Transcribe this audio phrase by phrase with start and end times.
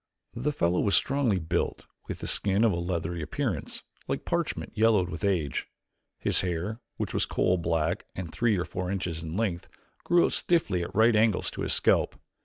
[0.33, 5.23] The fellow was strongly built with skin of a leathery appearance, like parchment yellowed with
[5.23, 5.67] age.
[6.17, 9.67] His hair, which was coal black and three or four inches in length,
[10.03, 12.15] grew out stiffly at right angles to his scalp.